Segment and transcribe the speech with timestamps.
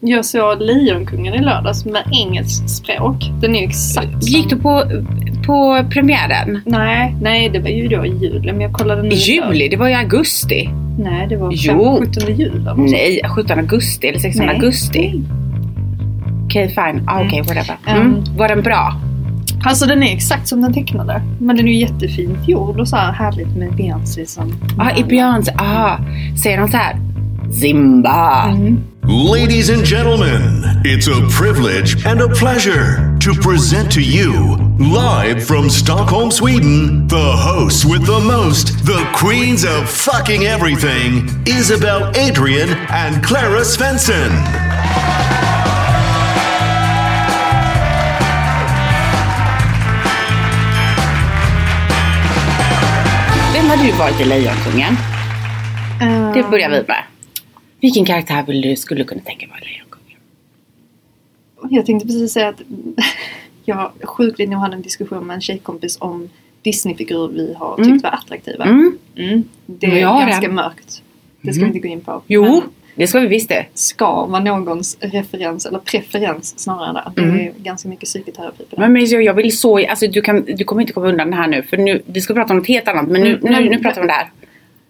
[0.00, 3.16] Jag såg Lejonkungen i lördags med engelskt språk.
[3.40, 4.32] Den är ju exakt som...
[4.32, 4.84] Gick du på,
[5.46, 6.60] på premiären?
[6.66, 8.52] Nej, nej det var ju då i juli.
[8.52, 9.68] Men jag kollade nu I juli?
[9.68, 10.68] Det var ju augusti.
[10.98, 11.98] Nej, det var Jo.
[12.00, 12.60] 5, 17 juli.
[12.76, 14.54] Nej, 17 augusti eller 16 Nej.
[14.54, 15.22] augusti.
[16.44, 17.04] Okej, fine.
[17.06, 17.76] Ah, Okej, whatever.
[17.86, 18.00] Mm.
[18.02, 18.24] Mm.
[18.36, 18.94] Var den bra?
[19.64, 21.22] Alltså den är exakt som den tecknade.
[21.40, 24.52] Men den är ju jättefint gjord och så här härligt med Beyoncé som...
[24.78, 25.52] Ja, ah, i Beyoncé.
[25.58, 25.96] Ah,
[26.42, 26.96] säger de så här?
[27.60, 28.52] Zimba.
[29.04, 35.70] Ladies and gentlemen, it's a privilege and a pleasure to present to you, live from
[35.70, 43.24] Stockholm, Sweden, the hosts with the most, the queens of fucking everything, Isabel Adrian and
[43.24, 44.32] Clara Svensson.
[53.54, 54.96] Vem har du varit i Lejonkungen?
[56.00, 57.02] Eh, Det börjar vi med.
[57.86, 60.18] Vilken karaktär vill du skulle kunna tänka vara Lejonkungen?
[61.70, 62.60] Jag tänkte precis säga att
[63.64, 66.28] jag sjukligt nog hade en diskussion med en tjejkompis om
[66.62, 67.98] Disneyfigurer vi har tyckt Mm.
[68.02, 68.64] var attraktiva.
[68.64, 68.98] Mm.
[69.16, 69.44] Mm.
[69.66, 70.54] Det är har ganska en.
[70.54, 71.02] mörkt.
[71.40, 71.72] Det ska Mm.
[71.72, 72.22] vi inte gå in på.
[72.26, 72.62] Jo, Men
[72.94, 73.66] det ska vi visst det.
[73.74, 77.12] ska vara någons referens eller preferens snarare.
[77.16, 77.36] Det Mm.
[77.40, 78.80] är ganska mycket psykoterapi på det.
[78.82, 81.36] Men, men jag jag vill så, alltså du, kan, du kommer inte komma undan det
[81.36, 83.50] här nu för nu, vi ska prata om något helt annat men nu, Mm, nu,
[83.50, 84.30] men- nu pratar vi om det här.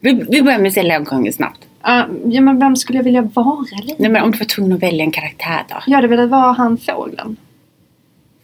[0.01, 1.61] Vi, vi börjar med att se Lejonkungen snabbt.
[1.88, 3.94] Ah, ja men vem skulle jag vilja vara lite?
[3.98, 5.74] Nej men om du var tvungen att välja en karaktär då?
[5.86, 7.36] Jag hade velat vara han fågeln.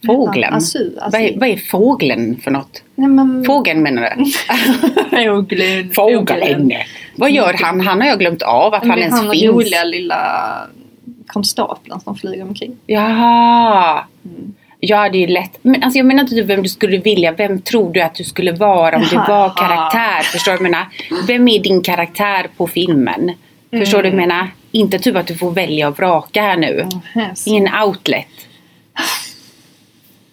[0.05, 0.53] Fågeln?
[0.53, 1.09] Asu, asu.
[1.11, 2.83] Vad, är, vad är fågeln för något?
[2.95, 3.45] Nej, men...
[3.45, 4.25] Fågeln menar du?
[5.25, 5.93] Fågeln.
[5.93, 6.73] Fågeln.
[7.15, 7.81] Vad gör han?
[7.81, 9.43] Han har jag glömt av att han Han, ens han finns.
[9.43, 10.51] roliga lilla
[11.27, 12.77] konstapeln som flyger omkring.
[12.85, 14.05] Jaha.
[14.25, 14.53] Mm.
[14.85, 15.59] Ja det är lätt.
[15.61, 17.31] Men alltså jag menar inte typ vem du skulle vilja.
[17.31, 20.23] Vem tror du att du skulle vara om du var karaktär?
[20.23, 20.85] Förstår du vad jag menar?
[21.27, 23.31] Vem är din karaktär på filmen?
[23.71, 24.47] Förstår du vad jag menar?
[24.71, 26.87] Inte typ att du får välja och vraka här nu.
[27.15, 27.49] Mhm, så.
[27.49, 28.27] Ingen outlet.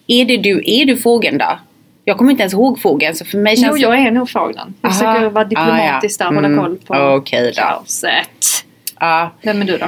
[0.07, 1.59] Är det du, är du fågeln då?
[2.05, 4.73] Jag kommer inte ens ihåg fågeln så för mig Jo, känns jag är nog fågeln.
[4.81, 4.99] Jag Aha.
[4.99, 6.31] försöker vara diplomatisk Ah, ja.
[6.31, 7.61] där och hålla Mm, koll på okej då.
[7.61, 8.65] kaoset.
[8.99, 9.85] Ja, Vem är du då?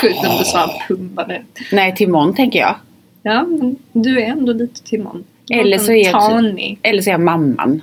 [0.00, 1.42] Sjukt om du svarar pumpade.
[1.72, 2.74] nej Timon tänker jag.
[3.22, 5.24] Ja, men du är ändå lite Timon.
[5.50, 6.78] Eller så är jag typ-.
[6.82, 7.82] Eller så är jag mamman.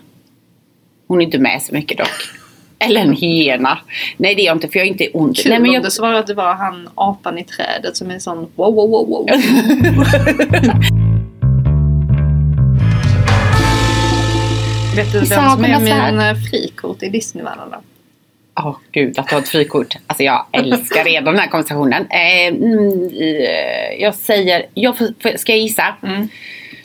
[1.07, 2.07] Hon är inte med så mycket dock.
[2.79, 3.79] Eller en hyena.
[4.17, 5.37] Nej det är jag inte för jag är inte ont.
[5.37, 8.11] Kul Nej, men om jag, det svarade att det var han apan i trädet som
[8.11, 9.27] är sån wow wow wow wow.
[14.95, 17.77] Vet du vem som är min eh, frikort i Disneyvärlden då?
[18.57, 19.95] Åh gud, att ha ett frikort.
[20.07, 22.07] Alltså jag älskar redan den här konversationen.
[22.09, 25.95] Eh, mm, eh, jag säger, jag får, ska jag gissa?
[26.03, 26.27] Mm.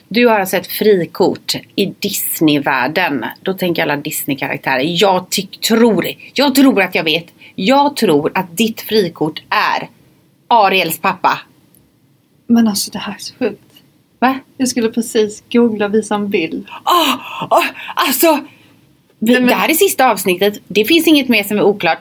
[0.09, 3.25] Du har alltså ett frikort i Disneyvärlden.
[3.43, 4.83] Då tänker alla Disney-karaktärer.
[4.85, 5.27] Jag
[5.69, 7.27] tror, jag tror att jag vet.
[7.55, 9.89] Jag tror att ditt frikort är
[10.49, 11.39] Ariels pappa.
[12.47, 13.73] Men alltså det här är så sjukt.
[14.19, 14.39] Va?
[14.57, 16.67] Jag skulle precis googla och visa en bild.
[16.85, 17.17] Åh,
[17.51, 18.41] åh, alltså!
[19.25, 20.59] Vi, men- Det här är sista avsnittet.
[20.69, 21.99] Det finns inget mer som är oklart.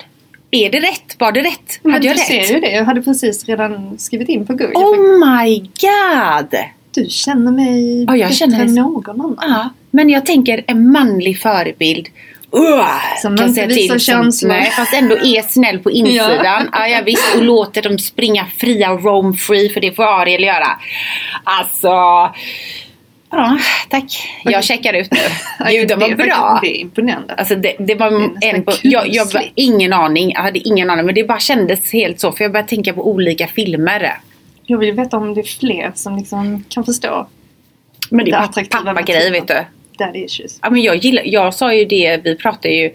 [0.52, 1.16] Är det rätt?
[1.20, 1.80] Var det rätt?
[1.84, 2.28] Men Hade jag du rätt?
[2.48, 2.72] ser ju det.
[2.72, 4.76] Jag hade precis redan skrivit in på Google.
[4.76, 6.56] Oh my god!
[6.96, 9.38] Du känner mig Ja, jag bättre känner än någon annan.
[9.42, 12.08] Ja, men jag tänker en manlig förebild
[12.56, 12.86] uh,
[13.22, 14.50] Som kan inte visar känslor.
[14.50, 16.70] nej, fast ändå är snäll på insidan.
[16.74, 16.88] ja.
[16.88, 20.68] Ja, visst, och låter dem springa fria och roam free för det får Ariel göra.
[21.44, 21.92] Alltså,
[23.32, 23.58] ja
[23.90, 24.30] tack.
[24.44, 25.18] Jag checkar ut nu.
[25.72, 26.60] Gud, de var det, är bra.
[26.62, 27.34] Det är imponerande.
[27.34, 31.06] Alltså det, det var nästan en jag, jag var ingen aning, jag hade ingen aning
[31.06, 34.18] men det bara kändes helt så för jag började tänka på olika filmer.
[34.66, 37.28] Jag vill veta om det är fler som liksom kan förstå
[38.10, 39.34] Men det Det är attraktiva pappa med grej typen.
[39.34, 40.06] vet du.
[40.06, 40.60] daddy issues.
[40.62, 42.92] Ja, men jag, gillar, jag sa ju det, vi pratade ju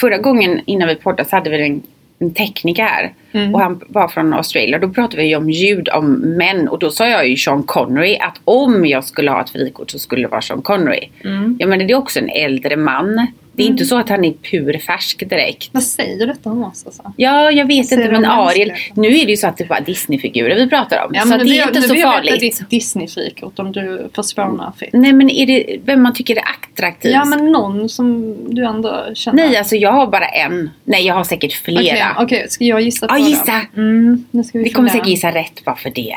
[0.00, 1.82] förra gången innan vi poddade så hade vi en,
[2.18, 3.14] en tekniker.
[3.32, 3.54] Mm.
[3.54, 4.80] Och han var från Australien.
[4.80, 6.68] Då pratade vi om ljud om män.
[6.68, 9.98] Och då sa jag ju Sean Connery att om jag skulle ha ett frikort så
[9.98, 11.08] skulle det vara Sean Connery.
[11.24, 11.56] Mm.
[11.58, 13.26] Jag menar det är också en äldre man.
[13.58, 15.70] Det är inte så att han är purfärsk direkt.
[15.72, 17.12] Vad säger detta om oss alltså?
[17.16, 19.80] Ja, jag vet inte men Ariel, nu är det ju så att det är bara
[19.80, 21.14] Disneyfigurer vi pratar om.
[21.14, 22.40] så att det vill är inte nu så vill jag veta farligt.
[22.40, 24.90] ditt Disney-frikort om du får spåna fritt.
[24.92, 27.10] Nej men är det, vem man tycker är attraktiv?
[27.12, 29.36] Ja men någon som du ändå känner.
[29.46, 30.70] Nej alltså jag har bara en.
[30.84, 31.80] Nej jag har säkert flera.
[31.80, 33.24] Okej, okej, ska jag gissa på Ja, det?
[33.30, 33.60] gissa.
[33.76, 36.14] Mm, nu ska vi Vi kommer säkert gissa rätt bara för det.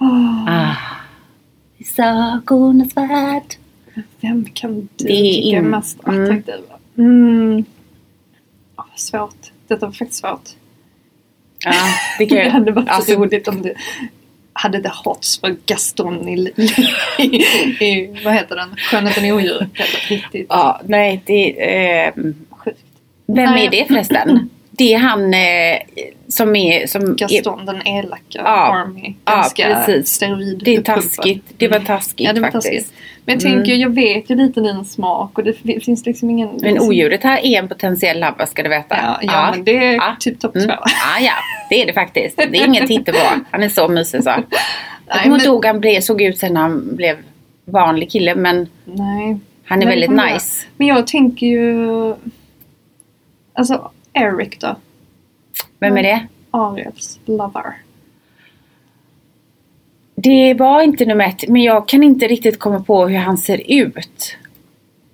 [0.00, 0.76] Åh, Ah.
[1.78, 3.42] I sagornas värld.
[4.20, 6.22] Vem kan du Det är tycka är mest mm.
[6.24, 6.64] attraktiv?
[6.98, 7.64] Mm.
[8.76, 9.52] Åh, vad svårt.
[9.68, 10.48] Detta var faktiskt svårt.
[11.64, 11.72] Ja,
[12.18, 13.74] det kan Det hade varit så Alltså, roligt om du
[14.52, 16.52] hade det hots för Gaston i,
[17.18, 17.24] i,
[17.84, 18.76] i vad heter den?
[18.76, 19.32] Skönheten i
[20.08, 21.72] riktigt Ja, nej det
[22.06, 22.12] eh,
[22.50, 22.84] sjukt.
[23.26, 23.66] Vem Nej.
[23.66, 24.50] är det förresten?
[24.80, 25.78] Det är han eh,
[26.28, 26.86] som är...
[26.86, 28.42] Som är Gaston den elaka Ja.
[28.74, 29.14] Army.
[29.24, 30.08] Ja, Ganska precis.
[30.14, 31.44] steroid det är taskigt.
[31.56, 32.64] Det var taskigt Ja det var faktiskt.
[32.90, 32.92] taskigt.
[33.24, 33.58] Men jag Mm.
[33.58, 36.48] tänker, jag vet ju lite din smak och det fi- finns liksom ingen...
[36.62, 38.96] Men odjuret här är en potentiell labba ska du veta.
[39.02, 40.16] Ja, ja, men det är Ja.
[40.20, 40.68] typ topp Mm.
[40.68, 40.74] två.
[40.84, 41.32] Ja, ja,
[41.70, 42.36] det är det faktiskt.
[42.36, 43.18] Det är ingen titta på.
[43.50, 44.30] Han är så mysig så.
[44.30, 44.44] Jag
[45.06, 47.16] Nej, kommer inte ihåg han blev, såg ut sen när han blev
[47.64, 49.38] vanlig kille men Nej.
[49.64, 50.66] han är Men väldigt jag- nice.
[50.76, 51.86] Men jag tänker ju...
[53.52, 54.76] Alltså Eric då?
[55.78, 56.26] Vem är det?
[56.50, 57.74] Ariels lover.
[60.14, 63.62] Det var inte nummer ett men jag kan inte riktigt komma på hur han ser
[63.66, 64.36] ut.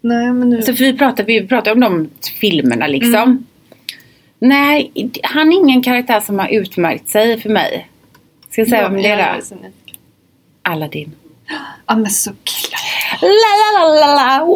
[0.00, 0.62] Nej men nu...
[0.62, 2.10] Så för vi pratar, vi pratar om de
[2.40, 3.14] filmerna liksom.
[3.14, 3.44] Mm.
[4.38, 7.88] Nej, han är ingen karaktär som har utmärkt sig för mig.
[8.50, 9.68] Ska jag säga Ja, vem det är då?
[10.62, 11.12] Aladdin.
[11.86, 12.85] Ja men såklart.
[13.22, 13.28] La,
[13.62, 14.46] la, la, la,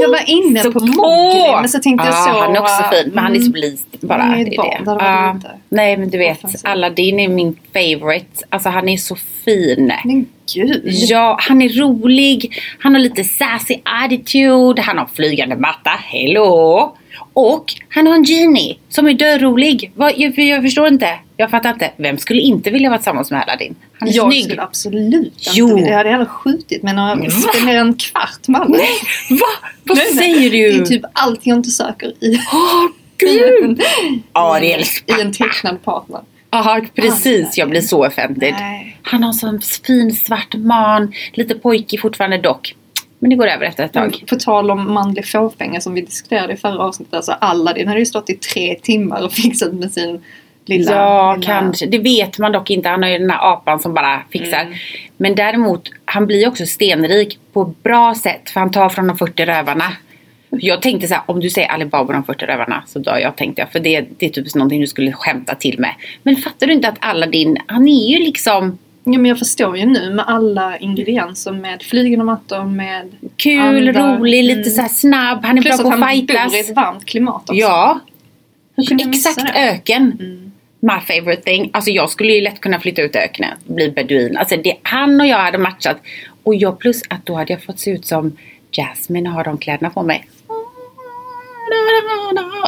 [0.00, 0.96] Jag var inne på såklart.
[0.96, 3.10] Mowgli, men så tänkte jag Ja, så, han är också fin.
[3.14, 3.52] Men han är så mm.
[3.52, 4.26] blis bara.
[4.26, 5.30] Nej, det är barn, det.
[5.34, 5.50] inte.
[5.68, 6.64] Nej men du vet.
[6.64, 8.44] Aladdin är min favorite.
[8.48, 9.92] Alltså han är så fin.
[10.04, 10.82] Men gud.
[10.84, 12.54] Ja, han är rolig.
[12.78, 14.82] Han har lite sassy attitude.
[14.82, 15.90] Han har flygande matta.
[15.90, 16.96] Hello!
[17.32, 19.92] Och han har en genie som är dörrolig.
[19.96, 21.08] Jag, jag förstår inte.
[21.36, 21.90] Jag fattar inte.
[21.96, 23.74] Vem skulle inte vilja vara tillsammans med Aladdin?
[23.98, 24.44] Han är jag snygg.
[24.44, 25.78] skulle absolut Jo.
[25.78, 27.12] inte Jag hade hellre skjutit men Va?
[27.26, 28.78] att spendera en kvart med honom.
[29.30, 29.46] Va?
[29.84, 30.24] Vad Nej, nej.
[30.34, 30.72] säger du?
[30.72, 32.86] Det är typ allt jag inte söker i, Åh,
[33.28, 33.28] en,
[33.68, 33.82] gud!
[34.32, 36.20] Ariels i en tecknad partner.
[36.50, 37.26] Aha, precis.
[37.46, 38.54] Aj, Jag blir så offentlig.
[38.60, 38.96] Nej.
[39.02, 41.12] Han har sån fin svart man.
[41.32, 42.74] Lite pojkig fortfarande dock.
[43.22, 44.24] Men det går över efter ett tag.
[44.28, 47.14] På tal om manlig fåfänga som vi diskuterade i förra avsnittet.
[47.14, 50.24] Alltså Aladdin hade ju stått i tre timmar och fixat med sin
[50.64, 50.92] lilla...
[50.92, 51.86] Ja, lilla- kanske.
[51.86, 52.88] Det vet man dock inte.
[52.88, 54.60] Han har ju den här apan som bara fixar.
[54.60, 54.74] Mm.
[55.16, 58.50] Men däremot, han blir också stenrik på bra sätt.
[58.50, 59.92] För han tar från de 40 rövarna.
[60.50, 63.36] Jag tänkte så här, om du säger Alibaba och de 40 rövarna så dör jag
[63.36, 63.72] tänkte jag.
[63.72, 65.94] För det, det är typ någonting du skulle skämta till med.
[66.22, 69.86] Men fattar du inte att Aladdin, han är ju liksom Ja, men jag förstår ju
[69.86, 74.18] nu med alla ingredienser med flygande mattor, med kul, andar.
[74.18, 74.88] rolig, lite Mm.
[74.88, 75.44] så snabb.
[75.44, 76.54] Han är Plus bra att på att han bor fightas.
[76.54, 77.54] i ett varmt klimat också.
[77.54, 78.00] Ja,
[78.74, 80.16] jag exakt öken.
[80.20, 80.52] Mm.
[80.80, 81.70] My favorite thing.
[81.72, 83.50] Alltså jag skulle ju lätt kunna flytta ut i öknen.
[83.64, 84.36] Bli beduin.
[84.36, 85.96] Alltså det, han och jag hade matchat.
[86.42, 88.36] Och jag plus att då hade jag fått se ut som
[88.70, 90.26] Jasmine och ha de kläderna på mig.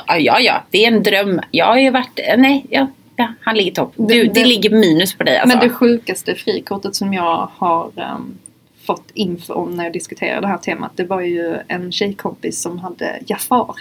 [0.07, 0.63] Ja, ja, ja.
[0.71, 1.41] Det är en dröm.
[1.51, 2.21] Jag har ju varit...
[2.37, 2.87] Nej, ja.
[3.17, 3.93] Ja han ligger topp.
[3.97, 5.57] Du, Det- det, ligger minus på dig alltså.
[5.59, 8.39] Men det sjukaste frikortet som jag har ehm,
[8.87, 10.93] fått info om när jag diskuterade det här temat.
[10.97, 13.75] Det var ju en tjejkompis som hade Jafar.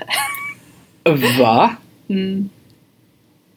[1.40, 1.76] Va?
[2.08, 2.50] Mm.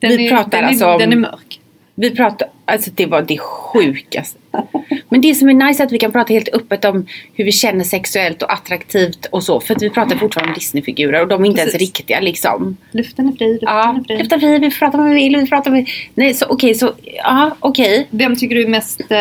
[0.00, 1.60] Vi är, pratar den, alltså är, om- den är mörk.
[1.94, 4.38] Vi pratar, alltså det var det sjukaste.
[5.08, 7.52] Men det som är nice är att vi kan prata helt öppet om hur vi
[7.52, 9.60] känner sexuellt och attraktivt och så.
[9.60, 11.88] För att vi pratar fortfarande om Disneyfigurer och de är inte ens Precis.
[11.88, 12.76] riktiga liksom.
[12.92, 14.18] Luften är fri, luften Ja, är fri.
[14.18, 15.86] lyfta fri, vi pratar vad vi vill, vi pratar vi...
[16.14, 18.06] Nej, så okej, så ja, okej.
[18.10, 19.18] Vem tycker du är mest eh,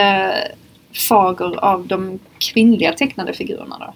[1.09, 3.93] fager av de kvinnliga tecknade figurerna då?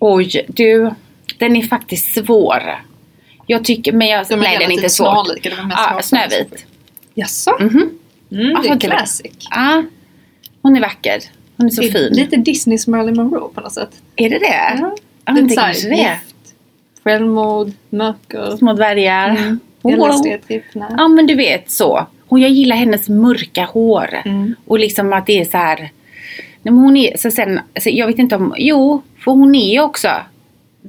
[0.00, 0.90] Oj, du,
[1.38, 2.62] den är faktiskt svår.
[3.46, 5.24] Jag tycker, men jag, De är nej den är inte svår.
[5.24, 6.02] snarlika, de är mest Ja.
[6.02, 6.66] Snövit.
[7.14, 7.56] Jaså?
[7.60, 7.90] Mhm.
[8.34, 9.32] Mm, det är det- classic.
[9.50, 9.82] Ja,
[10.62, 11.20] hon är vacker.
[11.56, 12.12] Hon är så Det är fin.
[12.12, 13.90] Lite Disneys Marilyn Monroe på något sätt.
[14.16, 14.78] Är det det?
[15.24, 16.12] Ja, men Lite det så här kanske det är.
[16.14, 16.54] gift,
[17.04, 19.28] Självmord, mörker, Små dvärgar.
[19.30, 19.58] mm.
[19.82, 20.22] Wow.
[20.96, 22.06] Ja men du vet så.
[22.28, 24.08] Och jag gillar hennes mörka hår.
[24.24, 24.54] Mm.
[24.66, 25.78] Och liksom att det är så här.
[25.78, 25.92] Nej,
[26.62, 29.80] men hon är, så sen, alltså jag vet inte om, jo, för hon är ju
[29.80, 30.08] också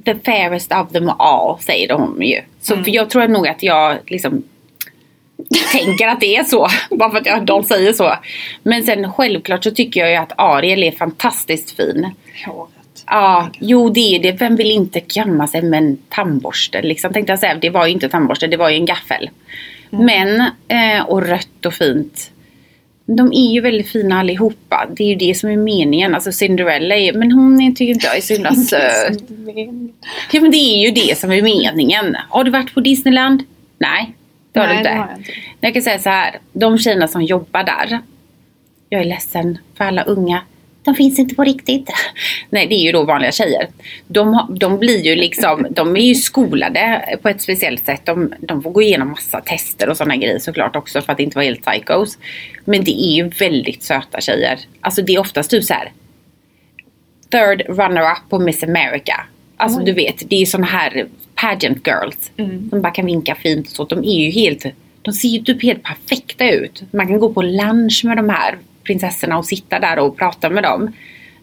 [0.04, 2.40] the fairest of them all, säger de ju.
[2.60, 2.84] Så Mm.
[2.84, 4.42] för jag tror nog att jag liksom
[5.72, 6.68] tänker att det är så.
[6.90, 8.14] Bara för att jag, de säger så.
[8.62, 12.08] Men sen självklart så tycker jag ju att Ariel är fantastiskt fin.
[12.46, 12.70] Håret.
[13.06, 14.32] Ja, jo det är det.
[14.32, 16.82] Vem vill inte kamma sig med en tandborste?
[16.82, 17.54] Liksom, tänkte jag säga.
[17.54, 19.30] Det var ju inte tandborste, det var ju en gaffel.
[19.90, 22.30] Men, eh, och rött och fint.
[23.06, 24.86] De är ju väldigt fina allihopa.
[24.96, 26.14] Det är ju det som är meningen.
[26.14, 29.22] Alltså Cinderella är, men hon tycker inte jag är så himla söt.
[30.32, 32.16] Ja men det är ju det som är meningen.
[32.28, 33.42] Har du varit på Disneyland?
[33.78, 34.14] Nej,
[34.56, 34.90] det har Nej, du inte.
[34.90, 35.32] det har jag inte.
[35.60, 36.38] Jag kan säga så här.
[36.52, 38.00] De tjejerna som jobbar där.
[38.88, 40.42] Jag är ledsen för alla unga.
[40.82, 41.90] De finns inte på riktigt.
[42.50, 43.68] Nej, det är ju då vanliga tjejer.
[44.06, 48.00] De, de blir ju liksom, de är ju skolade på ett speciellt sätt.
[48.04, 51.38] De, de får gå igenom massa tester och sådana grejer såklart också för att inte
[51.38, 52.18] vara helt psychos.
[52.64, 54.58] Men det är ju väldigt söta tjejer.
[54.80, 55.92] Alltså det är oftast typ så här
[57.30, 59.26] third runner-up på Miss America.
[59.56, 62.30] Alltså du vet, det är såna här pageant girls.
[62.70, 63.84] Som bara kan vinka fint och så.
[63.84, 64.66] De är ju helt,
[65.02, 66.82] de ser ju typ helt perfekta ut.
[66.90, 70.62] Man kan gå på lunch med de här prinsessorna och sitta där och prata med
[70.62, 70.92] dem.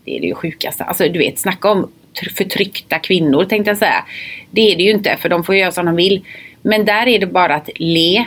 [0.06, 0.84] Det är det ju sjukaste.
[0.84, 4.06] Alltså du vet, snacka om tr- förtryckta kvinnor tänkte jag säga.
[4.52, 6.26] Det är det ju inte för de får göra som de vill.
[6.62, 8.26] Men där är det bara att le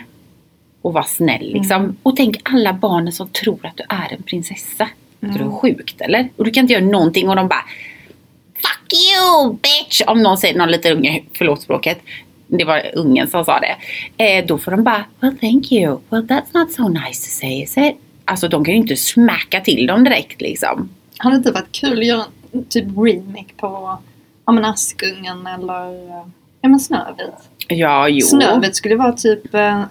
[0.82, 1.96] och vara snäll liksom.
[2.02, 4.88] Och tänk alla barnen som tror att du är en prinsessa.
[5.22, 5.36] Mm.
[5.36, 6.28] Är sjukt eller?
[6.36, 7.64] Och du kan inte göra någonting och de bara
[8.86, 10.02] Fuck you bitch!
[10.06, 11.98] Om någon säger någon liten unge, förlåt språket.
[12.46, 13.76] Det var ungen som sa det.
[14.24, 15.98] Eh, då får de bara Well thank you.
[16.10, 17.96] Well that's not so nice to say is it?
[18.24, 20.88] Alltså de kan ju inte smacka till dem direkt liksom.
[21.18, 22.24] Hade det inte varit kul att göra
[22.68, 23.98] typ remake på
[24.46, 26.26] ja, men Askungen eller eh,
[26.60, 27.34] ja, men Snövit?
[27.68, 28.26] Ja, jo.
[28.26, 29.82] Snövit skulle vara typ eh,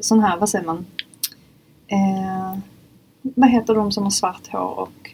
[0.00, 0.86] sån här, vad säger man?
[1.88, 2.58] Eh,
[3.22, 5.10] vad heter de som har svart hår och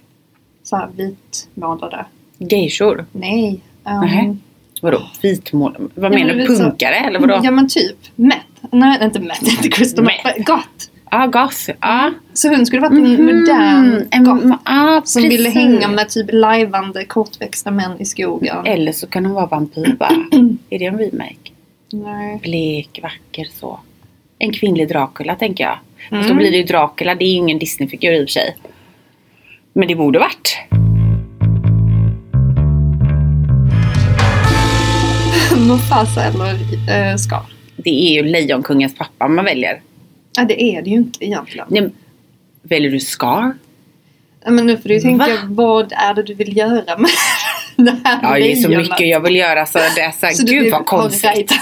[0.62, 2.06] så här vitmålade?
[2.50, 3.06] Geishor?
[3.12, 3.60] Nej.
[3.84, 4.36] Um, Nej.
[4.82, 5.76] Vadå vitmål?
[5.94, 6.52] Vad Ja, menar men du?
[6.52, 7.40] är så- Punkare eller vadå?
[7.44, 7.96] Ja men typ.
[8.14, 8.36] Met.
[8.70, 10.04] Nej inte Met, inte Crystal.
[10.04, 10.46] Met.
[10.46, 10.90] Gott.
[11.10, 11.70] Ja, gas.
[11.80, 12.10] Ja.
[12.32, 13.24] Så hon skulle varit en Mhm.
[13.26, 14.46] modern En- Goth.
[14.64, 15.38] ja, Som precis.
[15.38, 18.56] ville hänga med typ lajvande kortväxta män i skogen.
[18.66, 20.08] Eller så kan hon vara vampyr bara.
[20.70, 21.50] Är det en remake?
[21.92, 22.38] Nej.
[22.42, 23.80] Blek, vacker så.
[24.38, 25.78] En kvinnlig Dracula tänker jag.
[26.10, 26.28] Fast Mm.
[26.28, 28.56] då blir det ju Dracula, det är ju ingen Disney-figur i och för sig.
[29.72, 30.56] Men det borde varit.
[35.64, 36.50] Mufasa eller
[37.11, 37.42] äh, Scar.
[37.76, 39.83] Det är ju Lejonkungens pappa man väljer.
[40.37, 41.66] Ja det är det ju inte egentligen.
[41.71, 41.90] Nej,
[42.62, 43.54] väljer du Scar?
[44.44, 45.38] Ja, Men nu får du ju tänka, Va?
[45.49, 47.11] vad är det du vill göra med
[47.76, 50.47] det här Ja, det är så mycket jag vill göra så det är så, Så
[50.47, 51.52] gud vill vad konstigt.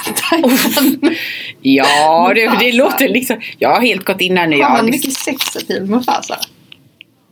[1.62, 3.40] Ja, det, det låter liksom...
[3.58, 4.62] Jag har helt gått in här nu.
[4.62, 6.38] Har man det, mycket sexappeal Mufasa?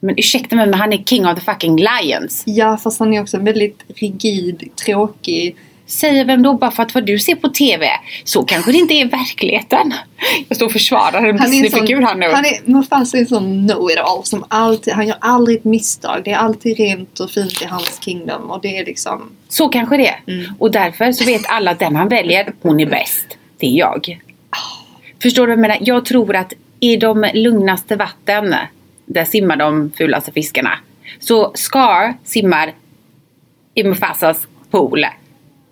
[0.01, 2.43] men ursäkta mig, men han är king of the fucking lions.
[2.47, 5.57] Ja fast han är också en väldigt rigid, tråkig.
[5.91, 6.55] Säger vem då?
[6.55, 7.91] Bara för att vad du ser på TV.
[8.25, 9.95] Så kanske det inte är verkligheten.
[10.49, 12.29] Jag står och försvarar en Disney-figur här nu.
[12.29, 16.23] han är, Mufasa är en sån know-it-all som alltid, han gör aldrig ett misstag.
[16.25, 19.97] Det är alltid rent och fint i hans kingdom och det är liksom Så kanske
[19.97, 20.15] det.
[20.27, 20.55] Mm.
[20.59, 23.39] Och därför så vet alla att den han väljer, hon är bäst.
[23.59, 24.21] Det är jag.
[25.23, 25.79] Förstår du vad jag menar?
[25.81, 28.55] Jag tror att i de lugnaste vatten,
[29.07, 30.79] där simmar de fulaste fiskarna.
[31.21, 32.75] Så Scar simmar
[33.75, 35.07] i Mufasas pool.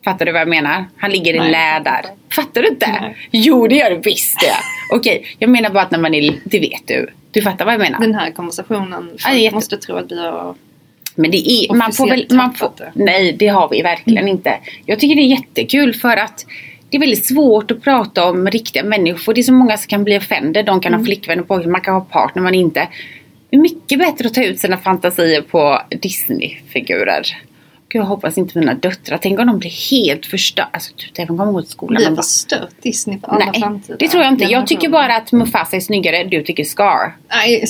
[0.09, 0.85] Fattar du vad jag menar?
[0.97, 2.03] Han ligger i Nej, lä jag där.
[2.33, 2.63] fattar.
[2.63, 2.91] Du inte?
[3.01, 3.17] Nej.
[3.31, 4.97] Jo, det gör du visst det.
[4.97, 6.35] Okej, jag menar bara att när man är...
[6.45, 7.07] Det vet du.
[7.31, 8.01] Du fattar vad jag menar?
[8.01, 9.11] den här konversationen.
[9.25, 10.55] Ja, jätte- måste tro att vi har
[11.15, 14.59] Men det är, man får väl, man får, nej det har vi verkligen inte.
[14.87, 16.47] Jag tycker det är jättekul för att
[16.91, 19.35] det är väldigt svårt att prata om riktiga människor.
[19.35, 20.65] Det är så många som kan bli offended.
[20.67, 22.89] De kan ha flickvän och pojkvän, man kan ha partner, man inte.
[23.51, 27.23] Det är mycket bättre att ta ut sina fantasier på Disney-figurer.
[27.91, 30.69] Gud, jag hoppas inte mina döttrar, tänk om de blir helt förstörda.
[30.73, 33.97] Alltså, typ, de kommer gå till skolan och bara, förstört Disney för alla Nej, framtida
[33.99, 34.45] det tror jag inte.
[34.45, 37.17] Jag tycker bara att Mufasa är snyggare, du tycker Scar.
[37.29, 37.65] Nej,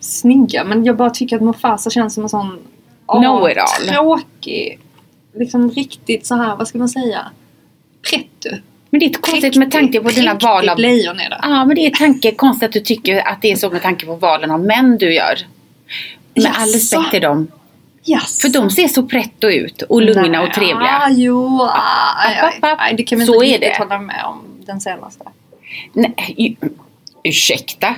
[0.00, 0.64] snygga.
[0.64, 2.58] Men jag bara tycker att Mufasa känns som en sån...
[3.06, 3.88] åh, Know-it-all.
[3.88, 4.78] Tråkig.
[5.34, 7.26] Liksom riktigt så här, vad ska man säga?
[8.10, 8.48] Pretto.
[8.90, 11.38] Men det är konstigt med tanke på dina val av lejon är det.
[11.42, 14.06] Ja, men det är tanke, konstigt att du tycker att det är så med tanke
[14.06, 15.38] på valen av män du gör.
[16.34, 16.76] Med all Jaså?
[16.76, 17.48] respekt till dem.
[18.10, 18.40] Yes.
[18.40, 21.00] För de ser så pretto ut och lugna och trevliga.
[21.02, 22.78] Ah, jo, ah, app, app.
[22.80, 25.24] aj, det kan vi Så inte riktigt hålla med om den senaste.
[25.92, 26.56] Nej,
[27.24, 27.94] ursäkta.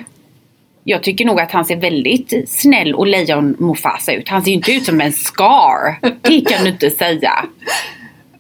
[0.85, 4.29] Jag tycker nog att han ser väldigt snäll och lejon Mufasa ut.
[4.29, 5.99] Han ser ju inte ut som en Scar.
[6.23, 7.45] Det kan du inte säga.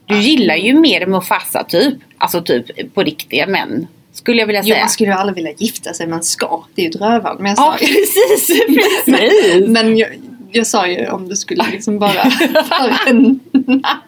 [0.06, 1.94] Du gillar ju mer Mufasa typ.
[2.18, 3.86] Alltså typ på riktiga män.
[4.12, 4.80] Skulle jag vilja Jo, säga.
[4.82, 6.64] man skulle ju aldrig vilja gifta sig med en ska.
[6.74, 7.36] Det är ju ett rövhål.
[7.40, 8.46] Men Ja precis,
[9.06, 9.68] precis.
[9.68, 10.08] men jag,
[10.52, 14.04] jag sa ju om du skulle liksom bara för en natt.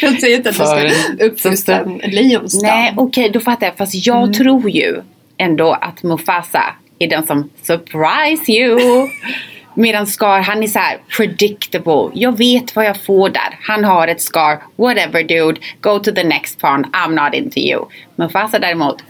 [0.00, 2.62] Jag säger inte att du ska uppfostra en lejonstam.
[2.62, 3.76] Nej okej då fattar jag.
[3.76, 5.02] Fast jag tror ju
[5.36, 6.62] ändå att Mufasa
[6.98, 9.08] är den som surprise you.
[9.74, 12.10] Medan Scar han är så här predictable.
[12.14, 13.58] Jag vet vad jag får där.
[13.62, 14.58] Han har ett Scar.
[14.76, 15.60] Whatever dude.
[15.80, 16.86] Go to the next pond.
[16.86, 17.84] I'm not into you.
[18.16, 19.04] Mufasa däremot.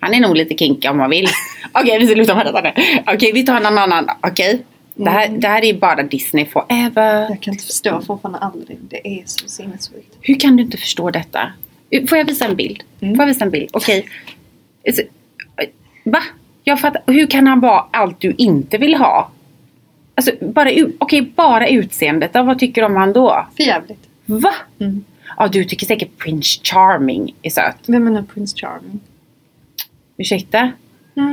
[0.00, 1.28] Han är nog lite kinky om man vill.
[1.72, 2.72] Okej vi slutar med detta nu.
[3.06, 4.10] Okej vi tar en annan.
[4.20, 4.64] Okej.
[5.04, 7.20] Det, här, det här är bara Disney forever.
[7.28, 8.78] Jag kan inte förstå fortfarande aldrig.
[8.80, 10.16] Det är så sinnessjukt.
[10.20, 11.52] Hur kan du inte förstå detta?
[12.08, 12.82] Får jag visa en bild?
[13.00, 13.70] Får jag visa en bild?
[13.72, 14.08] Okej.
[14.86, 15.02] Alltså,
[16.04, 16.22] Va?
[16.64, 17.02] Jag fattar.
[17.06, 19.30] Hur kan han vara allt du inte vill ha?
[20.14, 22.30] Alltså, bara, okej, bara utseendet.
[22.34, 23.46] Vad tycker du om han då?
[23.56, 24.08] För jävligt.
[24.26, 24.54] Va?
[25.36, 27.76] Ja, du tycker säkert Prince Charming är söt.
[27.86, 29.00] Vem är nu Prince Charming?
[30.16, 30.72] Ursäkta?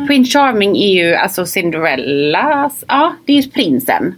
[0.07, 2.83] Prince Charming är ju alltså Cinderellas...
[2.87, 4.15] Ja, det är ju prinsen.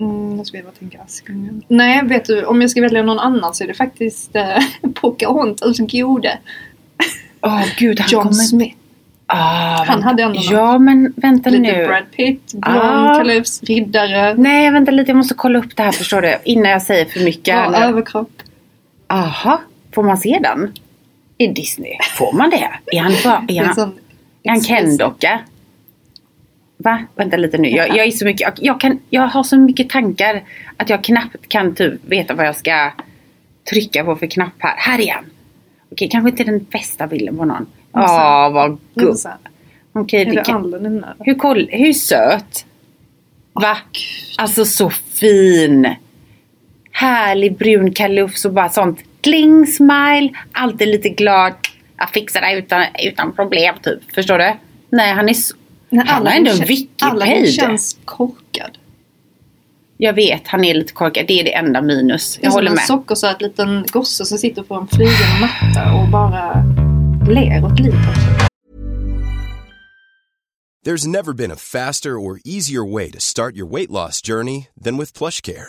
[0.00, 1.62] Mm, jag ska bara tänka Askungen.
[1.68, 4.58] Nej, vet du, om jag ska välja någon annan så är det faktiskt eh,
[4.94, 6.38] Pocahontas gode.
[7.40, 8.34] Åh gud, han John kommer...
[8.34, 8.76] Smith.
[9.26, 10.50] Ah, Han hade ändå något.
[10.50, 11.86] Ja, men vänta Lite nu.
[11.86, 13.14] Brad Pitt, blond, Ah.
[13.18, 15.10] kalufs, riddare, Nej, vänta lite.
[15.10, 16.38] Jag måste kolla upp det här förstår du.
[16.44, 17.54] Innan jag säger för mycket.
[17.54, 17.76] bra nu.
[17.76, 18.30] överkropp.
[19.06, 19.60] Aha,
[19.94, 20.72] får man se den?
[21.38, 21.92] I Disney?
[22.18, 22.68] Får man det?
[22.96, 23.92] Är han, bara, är Det är en han, sån
[24.52, 25.40] express- Ken-docka?
[26.76, 27.04] Va?
[27.14, 27.68] Vänta lite nu.
[27.68, 30.42] Jag, jag, är så mycket, jag, kan, jag har så mycket tankar
[30.76, 32.92] att jag knappt kan typ veta vad jag ska
[33.70, 34.74] trycka på för knapp här.
[34.76, 35.24] Här är han!
[35.92, 37.66] Okej, kanske inte den bästa bilden på någon.
[37.92, 38.78] Ja, vad
[39.24, 39.36] här,
[39.92, 41.14] Okej, Är det där?
[41.18, 42.66] hur, koll, hur söt?
[43.52, 43.76] Va?
[44.38, 45.94] Alltså så fin.
[46.90, 50.30] Härlig brun kalufs och bara sånt kling smile.
[50.52, 51.52] Alltid lite glad.
[52.04, 54.14] Jag fixar det utan, utan problem typ.
[54.14, 54.52] Förstår du?
[54.90, 55.56] Nej han är så...
[55.88, 57.54] Nej, han har ändå en wikiped.
[57.54, 58.78] känns korkad.
[59.96, 61.26] Jag vet han är lite korkad.
[61.26, 62.36] Det är det enda minus.
[62.36, 62.84] Det är Jag som håller en med.
[62.84, 66.64] sockersöt liten gosse som sitter på en flygen matta och bara
[67.28, 68.00] ler åt livet.
[70.86, 74.98] There's never been a faster or easier way to start your weight loss journey than
[74.98, 75.68] with PlushCare.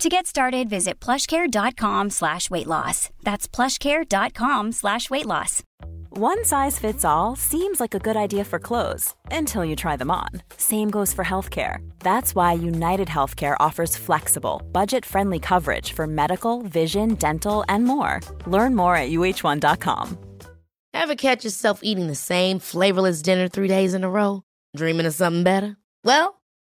[0.00, 3.10] To get started, visit plushcare.com slash weight loss.
[3.22, 5.62] That's plushcare.com slash weight loss.
[6.08, 10.10] One size fits all seems like a good idea for clothes until you try them
[10.10, 10.30] on.
[10.56, 11.86] Same goes for healthcare.
[11.98, 18.20] That's why United Healthcare offers flexible, budget friendly coverage for medical, vision, dental, and more.
[18.46, 20.16] Learn more at uh1.com.
[20.94, 24.44] Ever catch yourself eating the same flavorless dinner three days in a row?
[24.74, 25.76] Dreaming of something better?
[26.04, 26.39] Well,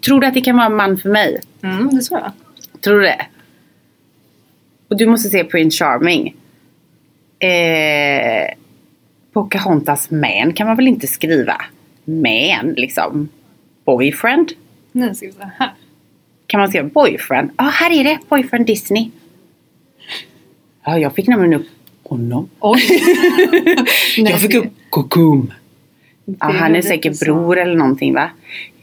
[0.00, 1.40] Tror du att det kan vara en man för mig?
[1.62, 2.32] Mm, det tror jag.
[2.80, 3.26] Tror du det?
[4.88, 6.36] Och du måste se Prince Charming.
[7.38, 8.54] Eh,
[9.32, 11.56] Pocahontas man kan man väl inte skriva?
[12.04, 13.28] Man liksom.
[13.84, 14.52] boyfriend.
[14.92, 15.72] Nu ska vi se här.
[16.46, 17.50] Kan man skriva boyfriend?
[17.56, 18.18] Ja, här är det.
[18.28, 19.10] Boyfriend Disney.
[20.84, 21.66] Ja, jag fick nämligen upp
[22.02, 22.48] honom.
[22.60, 22.82] Oj!
[24.16, 25.52] Jag fick upp Kokum.
[26.24, 27.24] Ja, han är säkert så.
[27.24, 28.30] bror eller någonting va?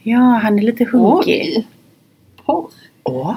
[0.02, 1.42] Ja, han är lite hunkig.
[1.56, 1.66] Oj!
[2.44, 2.70] Porr.
[3.02, 3.34] Åh.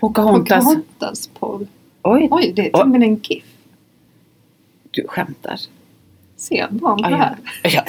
[0.00, 0.64] Pocahontas.
[0.64, 1.66] Pocahontas porr.
[2.02, 3.44] Oj, Oj, det är till och med en GIF.
[4.90, 5.56] du skämtar.
[6.36, 7.36] Ser barn på det här?
[7.62, 7.84] jag,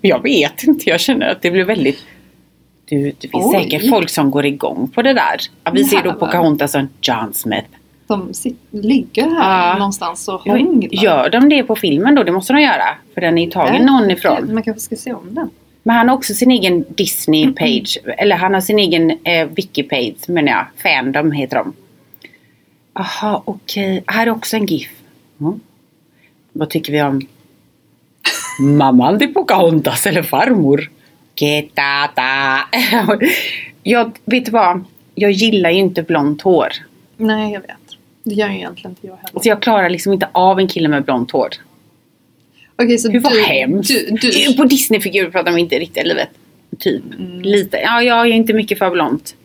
[0.00, 1.98] jag, vet inte, jag känner att det blir väldigt...
[2.84, 3.62] Du, det finns Oj.
[3.62, 5.40] säkert folk som går igång på det där.
[5.72, 7.68] Vi ser då Pocahontas och John Smith.
[8.16, 8.32] De
[8.70, 9.78] ligger här Ja.
[9.78, 10.88] någonstans och hånglar.
[10.92, 12.22] Gör de det på filmen då?
[12.22, 12.84] Det måste de göra.
[13.14, 14.54] För den är ju tagen någon ifrån.
[14.54, 15.50] Man kanske ska se om den.
[15.82, 17.98] Men han har också sin egen Disney-page.
[18.18, 20.66] Eller han har sin egen eh, Wiki-page menar jag.
[20.82, 21.72] Fandom heter de.
[22.92, 24.04] Aha, okej.
[24.06, 24.90] Här är också en GIF.
[25.40, 25.60] Mm.
[26.52, 27.26] Vad tycker vi om
[28.60, 30.90] mamman till Pocahontas eller farmor?
[31.34, 32.58] Ketata.
[33.82, 34.84] jag, vet du vad?
[35.14, 36.68] Jag gillar ju inte blont hår.
[37.16, 37.70] Nej, jag vet.
[38.24, 39.40] Det gör ju egentligen inte jag heller.
[39.40, 41.48] Så jag klarar liksom inte av en kille med blont hår.
[42.76, 43.88] Okej, så Hur var du, hemskt.
[43.88, 46.28] Du, du, På Disney-figurer pratar vi inte i riktiga livet.
[46.78, 47.02] Typ.
[47.42, 47.76] Lite.
[47.76, 49.36] Ja, jag är inte mycket för blont.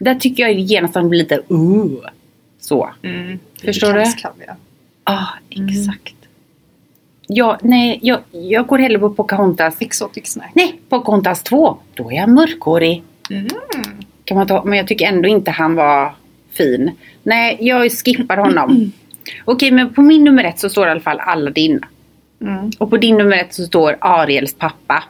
[0.00, 2.10] Där tycker jag genast att blir lite uh.
[2.60, 2.90] Så.
[3.02, 4.00] mm, Förstår du?
[4.00, 4.56] Kallskaviar.
[5.04, 6.14] Ja, exakt.
[7.26, 9.76] Ja, nej, jag, jag går hellre på Pocahontas.
[9.80, 10.50] Exotic snack.
[10.54, 11.78] Nej, Pocahontas 2.
[11.94, 13.02] Då är jag mörkhårig.
[14.24, 16.14] Kan man ta, men jag tycker ändå inte han var
[16.52, 16.90] fin.
[17.28, 18.92] Nej, jag skippar honom.
[19.44, 21.80] Okej, men på min nummer ett så står i alla fall Aladdin.
[22.40, 22.70] Mm.
[22.78, 25.04] Och på din nummer ett så står Ariels pappa.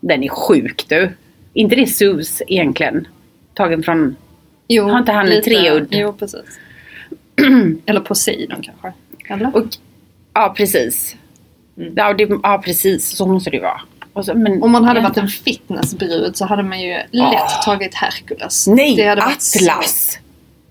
[0.00, 1.10] Den är sjuk du.
[1.52, 3.06] inte det Sus egentligen?
[3.54, 4.16] Tagen från...
[4.68, 5.86] Jo, Har inte han en lite- treudd?
[5.90, 6.58] Jo, precis.
[7.86, 8.92] Eller Poseidon kanske.
[9.28, 9.56] Eller?
[9.56, 9.64] Och,
[10.34, 11.16] ja, precis.
[11.94, 13.16] Ja, det, ja, precis.
[13.16, 13.80] Så måste det ju vara.
[14.24, 18.66] Så, men, Om man hade varit en fitnessbrud så hade man ju lätt tagit Hercules.
[18.66, 20.18] Nej, Atlas!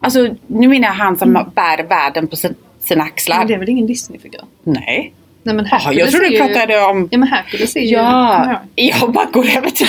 [0.01, 3.37] Alltså, nu menar jag han som bär världen på sin, sina axlar.
[3.37, 4.41] Men det är väl ingen Disney-figur?
[4.63, 5.13] Nej.
[5.43, 6.39] Nej men Hercules jag trodde du ju...
[6.39, 7.07] pratade om...
[7.11, 7.87] Ja men Hercules är ju...
[7.87, 9.87] Ja, jag bara går över till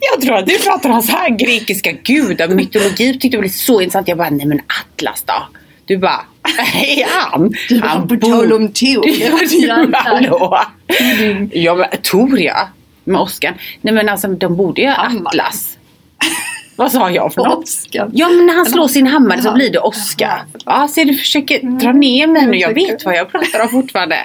[0.00, 3.80] Jag tror att du pratar om så här grekiska gudar, mytologi tyckte jag blev så
[3.80, 4.08] intressant.
[4.08, 5.48] Jag bara, nej men Atlas då?
[5.84, 6.20] Du bara,
[6.74, 7.54] är han?
[7.68, 9.06] Du bara, på tal om Tor.
[11.52, 12.68] Ja, men Tor ja.
[13.04, 13.54] Med Oscar.
[13.80, 15.10] Nej men alltså de borde ju ha.
[15.26, 15.78] Atlas.
[16.78, 17.64] Vad sa jag för något?
[17.64, 18.10] Oscar.
[18.12, 20.26] Ja men när han slår sin hammare så blir det Oscar.
[20.26, 20.46] Jaha.
[20.64, 22.56] Ja, så du försöker dra ner mig nu.
[22.56, 24.16] Jag vet vad jag pratar om fortfarande.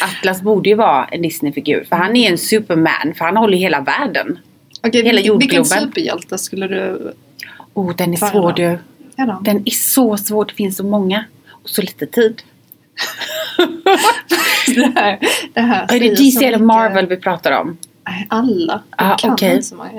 [0.00, 1.84] Atlas borde ju vara en Disney-figur.
[1.88, 3.14] För han är en superman.
[3.18, 4.38] För han håller hela världen.
[4.86, 5.64] Okej, Hela vilken- Vilken jordgloben.
[5.88, 7.12] superhjälte skulle du...
[7.74, 8.78] Oh, den är svår du.
[9.16, 9.40] Ja.
[9.44, 10.44] Den är så svår.
[10.44, 11.24] Det finns så många.
[11.62, 12.42] Och så lite tid.
[14.74, 15.18] det här,
[15.54, 17.76] det här Är det DC eller Marvel vi pratar om?
[18.28, 18.82] Alla.
[18.90, 19.90] Ah, kan inte så många.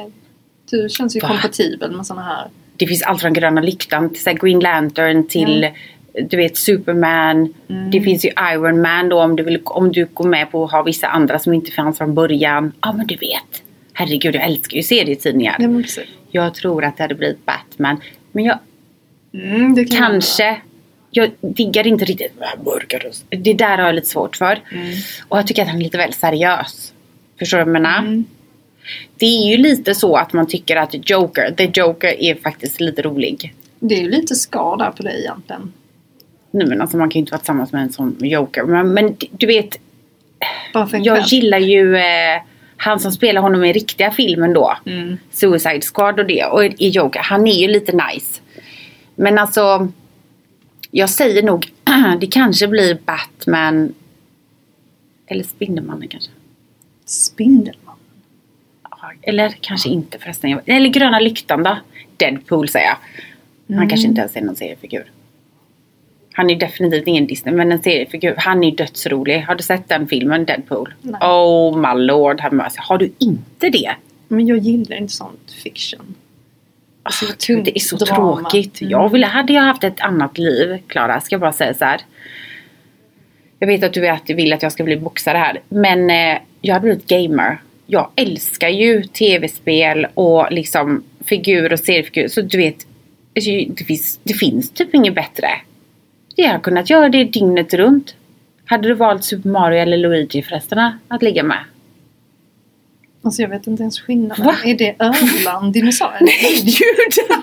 [0.81, 1.27] Du känns ju Va?
[1.27, 2.47] kompatibel med såna här.
[2.77, 5.67] Det finns allt från Gröna Lyktan till Green Lantern till
[6.29, 7.53] du vet Superman.
[7.91, 10.71] Det finns ju Iron Man då om du, vill, om du går med på att
[10.71, 12.71] ha vissa andra som inte fanns från början.
[12.81, 13.63] Ja men du vet.
[13.93, 15.55] Herregud jag älskar ju serietidningar.
[15.59, 16.03] Ja, men precis.
[16.31, 18.01] Jag tror att det hade blivit Batman.
[18.31, 18.59] Men jag
[19.33, 20.62] Mm, kan kanske.
[21.12, 22.33] Jag diggar inte riktigt
[22.65, 23.43] mörka rösten.
[23.43, 24.59] Det där har jag lite svårt för.
[25.29, 26.93] Och jag tycker att han är lite väl seriös.
[27.39, 28.23] Förstår du vad jag menar?
[29.17, 33.02] Det är ju lite så att man tycker att Joker, The Joker är faktiskt lite
[33.02, 33.54] rolig.
[33.80, 35.74] Det är ju lite ska där på dig egentligen.
[36.52, 38.63] Nej men alltså man kan ju inte vara tillsammans med en sån Joker.
[38.63, 39.80] Men, men du vet,
[40.91, 42.41] jag gillar ju eh,
[42.78, 44.78] han som spelar honom i riktiga filmen då.
[44.86, 45.17] Mm.
[45.32, 46.46] Suicide Squad och det.
[46.46, 48.41] Och i Joker, han är ju lite nice.
[49.15, 49.91] Men alltså,
[50.91, 51.72] jag säger nog,
[52.19, 53.93] det kanske blir Batman.
[55.28, 56.32] Eller Spindelmannen kanske.
[57.06, 57.83] Spindelman.
[59.21, 60.60] Ja, Eller kanske inte förresten.
[60.65, 61.78] Eller Gröna Lyktan då.
[62.17, 62.97] Deadpool säger jag.
[63.67, 63.89] Han Mm.
[63.89, 65.06] kanske inte ens är någon seriefigur.
[66.34, 68.36] Han är definitivt ingen Disney, men en seriefigur.
[68.38, 69.41] Han är dödsrolig.
[69.41, 70.93] Har du sett den filmen, Deadpool?
[71.02, 71.21] Nej.
[71.21, 72.41] Oh my lord.
[72.78, 73.95] Har du inte det?
[74.28, 76.15] Men jag gillar inte sånt fiction.
[77.04, 78.38] Alltså, tror det är så drama.
[78.41, 78.82] tråkigt.
[78.82, 78.91] Mm.
[78.91, 82.02] Jag ville, hade jag haft ett annat liv, Klara, ska jag bara säga så här.
[83.60, 83.93] Jag vet att
[84.28, 85.62] du vill att jag ska bli boxare här.
[85.69, 87.62] Men eh, jag hade blivit gamer.
[87.86, 92.28] Jag älskar ju tv-spel och liksom figur och seriefigur.
[92.28, 92.88] Så du vet,
[93.36, 95.48] alltså, det finns, det finns typ inget bättre.
[96.36, 98.15] Jag har kunnat göra det dygnet runt.
[98.65, 101.60] Hade du valt Super Mario eller Luigi förresten att ligga med?
[103.24, 104.46] Alltså jag vet inte ens skillnaden.
[104.46, 104.56] Va?
[104.63, 106.22] Är det ödlan, dinosaurier?
[106.22, 107.39] Nej gud!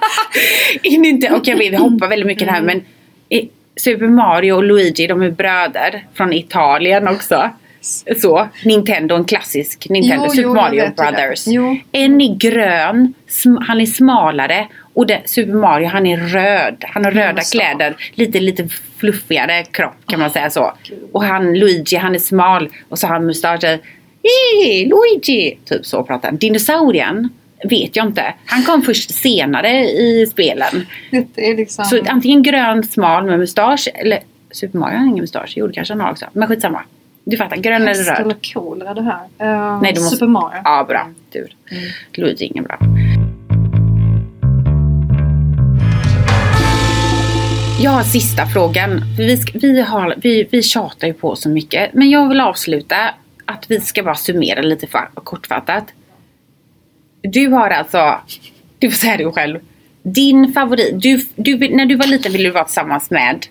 [0.83, 2.83] In inte, okej vi hoppar väldigt mycket här men
[3.29, 7.51] i Super Mario och Luigi de är bröder från Italien också.
[8.21, 10.95] Så, Nintendo, en klassisk Nintendo, Jo, Super jo, Mario.
[10.97, 11.47] Brothers.
[11.93, 13.15] En är grön,
[13.61, 16.85] han är smalare och det, Super Mario han är röd.
[16.89, 20.73] Han har röda kläder, lite lite fluffigare kropp kan man säga så.
[21.13, 23.79] Och han Luigi han är smal och så har han mustascher.
[24.23, 25.59] Hey, Luigi!
[25.65, 26.37] Typ så pratar han.
[26.37, 27.29] Dinosaurien
[27.71, 28.35] vet jag inte.
[28.47, 30.87] Han kom först senare i spelen.
[31.37, 31.85] Liksom...
[31.85, 34.19] Så antingen grön smal med mustasch eller
[34.51, 35.53] Super Mario har ingen mustasch.
[35.57, 36.27] Jo det kanske han har också.
[36.33, 36.83] Men skitsamma.
[37.25, 38.21] Du fattar, grön eller Häst röd.
[38.21, 39.21] eller cool är det här?
[39.75, 40.61] Eh, Nej, du måste- Super Mario.
[40.65, 41.09] Ja, bra.
[41.33, 41.55] Tur.
[42.13, 42.79] Luigi är ingen bra.
[47.83, 49.03] Jag har sista frågan.
[49.19, 51.95] Vi, ska, vi, har, vi, vi tjatar ju på så mycket.
[51.95, 52.97] Men jag vill avsluta
[53.45, 55.85] att vi ska bara summera lite för, kortfattat.
[57.23, 58.21] Du har alltså,
[58.79, 59.59] du får säga det själv.
[60.03, 63.47] Din favorit, du, du, när du var liten ville du vara tillsammans med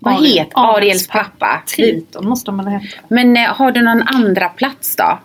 [0.00, 1.62] vad Ariel- heter Ariels pappa?
[1.66, 2.86] Triton måste man heta.
[3.08, 5.18] Men eh, har du någon andra plats då?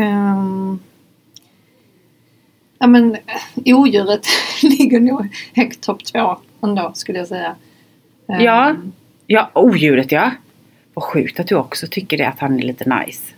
[0.00, 0.80] Um,
[2.78, 4.26] ja men eh, odjuret
[4.62, 7.56] ligger nog högt topp två ändå skulle jag säga.
[8.28, 8.76] Ehm, Ja,
[9.26, 10.30] ja odjuret ja.
[10.94, 13.32] Vad sjukt att du också tycker det att han är lite nice.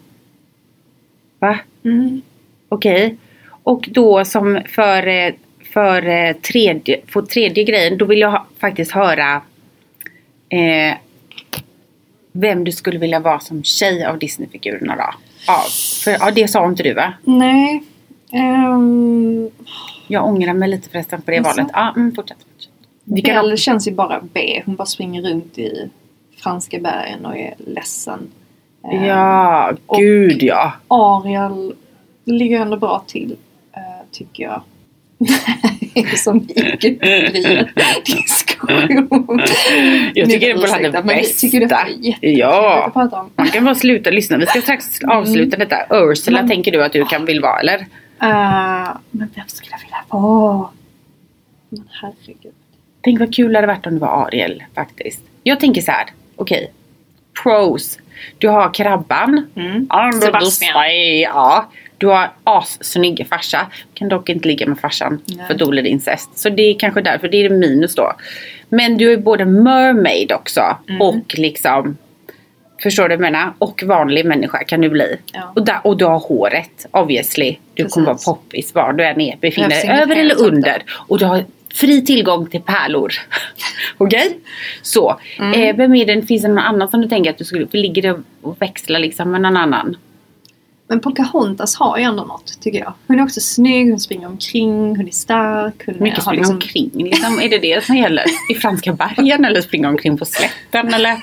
[1.39, 1.59] Va?
[1.85, 2.23] Mm.
[2.69, 3.17] Okej.
[3.63, 5.33] Och då som för, eh,
[5.73, 9.41] för eh, tredje, för tredje grejen, då vill jag ha, faktiskt höra
[10.49, 10.95] eh,
[12.33, 15.15] vem du skulle vilja vara som tjej av Disneyfigurerna då.
[15.47, 15.63] Ja,
[16.05, 17.13] för, ja, det sa inte du va?
[17.25, 17.83] Nej.
[18.33, 19.51] ehm,
[20.09, 21.49] Jag ångrar mig lite förresten på det Jaså?
[21.49, 21.67] valet.
[21.73, 22.39] Ja, mm, fortsätt.
[22.53, 22.73] fortsätt.
[23.05, 24.63] Vi kan Belle känns ju bara B.
[24.67, 25.91] Hon bara springer runt i
[26.37, 28.29] franska bergen och är ledsen.
[28.93, 30.73] Ehm, Ja, och- gud ja.
[30.89, 31.75] Ariel
[32.25, 33.37] ligger ändå bra till,
[33.73, 33.81] eh,
[34.13, 34.63] tycker jag.
[35.19, 37.29] Det är som gick en
[38.05, 39.41] diskussion.
[40.15, 41.87] Jag tycker det var ursäkta, det vi tycker det bästa.
[42.23, 42.93] är Ja.
[43.37, 44.37] Man kan bara sluta lyssna.
[44.37, 45.77] Vi ska strax avsluta detta.
[45.91, 47.79] Ursula Men- tänker du att du kan vill vara eller?
[48.23, 50.69] Eh, men vem skulle jag vilja vara?
[51.69, 52.53] Men herregud.
[53.05, 55.21] Tänk vad kul det hade varit om det var Ariel faktiskt.
[55.43, 56.07] Jag tänker så här.
[56.37, 56.73] Okej.
[57.43, 57.99] Pros.
[58.39, 59.47] Du har krabban.
[59.57, 59.89] Mm.
[60.21, 60.73] Sebastian.
[61.21, 61.71] Ja.
[61.99, 63.67] Du har assnygg farsa.
[63.95, 65.23] Kan dock inte ligga med farsan.
[65.25, 65.47] Nej.
[65.47, 66.39] För då blir det incest.
[66.39, 67.29] Så det är kanske därför.
[67.29, 68.13] Det är minus då.
[68.69, 70.77] Men du är både mermaid också.
[70.89, 71.03] Mm.
[71.03, 71.97] Och liksom.
[72.83, 73.53] Förstår du vad jag menar?
[73.59, 75.17] Och vanlig människa kan du bli.
[75.33, 75.53] Ja.
[75.55, 77.57] Och, där, och du har håret obviously.
[77.75, 77.95] Du Precis.
[77.95, 79.37] kommer vara poppis var du än är.
[79.41, 80.83] Befinner dig över eller under.
[80.91, 83.13] Och du har fri tillgång till pärlor.
[83.99, 84.39] Okej?
[84.83, 85.21] Så.
[85.39, 85.63] Mm.
[85.63, 86.23] Eh, vem är det?
[86.23, 87.67] Finns det någon annan som du tänker att du skulle...
[87.67, 89.97] För ligger och växlar liksom med någon annan?
[90.89, 92.93] Men Pocahontas har ju ändå något tycker jag.
[93.07, 95.83] Hon är också snygg, hon springer omkring, hon är stark.
[95.87, 97.41] Hon Mycket springer liksom- omkring liksom.
[97.41, 98.25] Är det det som gäller?
[98.51, 101.17] I franska bergen eller springer omkring på slätten eller?